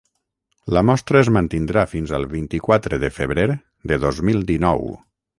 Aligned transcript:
La 0.75 0.81
mostra 0.89 1.19
es 1.25 1.29
mantindrà 1.35 1.83
fins 1.91 2.13
al 2.19 2.25
vint-i-quatre 2.31 2.99
de 3.03 3.11
febrer 3.17 3.45
de 3.93 3.99
dos 4.07 4.23
mil 4.31 4.41
dinou. 4.53 4.89